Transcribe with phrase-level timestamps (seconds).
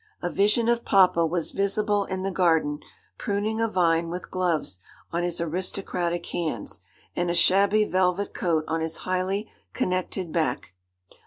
[0.19, 2.79] A vision of papa was visible in the garden
[3.19, 4.79] pruning a vine with gloves
[5.13, 6.79] on his aristocratic hands,
[7.15, 10.73] and a shabby velvet coat on his highly connected back.